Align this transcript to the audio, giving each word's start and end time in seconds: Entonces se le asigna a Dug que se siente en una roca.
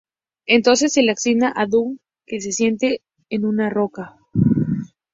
Entonces 0.47 0.93
se 0.93 1.03
le 1.03 1.11
asigna 1.11 1.53
a 1.55 1.67
Dug 1.67 1.99
que 2.25 2.41
se 2.41 2.51
siente 2.51 3.03
en 3.29 3.45
una 3.45 3.69
roca. 3.69 4.17